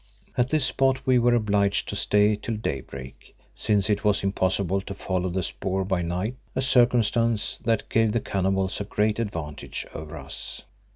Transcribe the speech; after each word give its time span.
At 0.35 0.49
this 0.49 0.65
spot 0.65 1.05
we 1.05 1.19
were 1.19 1.35
obliged 1.35 1.87
to 1.89 1.95
stay 1.95 2.35
till 2.35 2.55
daybreak, 2.55 3.35
since 3.53 3.87
it 3.87 4.03
was 4.03 4.23
impossible 4.23 4.81
to 4.81 4.95
follow 4.95 5.29
the 5.29 5.43
spoor 5.43 5.85
by 5.85 6.01
night, 6.01 6.37
a 6.55 6.61
circumstance 6.63 7.59
that 7.65 7.87
gave 7.87 8.11
the 8.11 8.19
cannibals 8.19 8.81
a 8.81 8.83
great 8.83 9.19
advantage 9.19 9.85
over 9.93 10.17
us. 10.17 10.63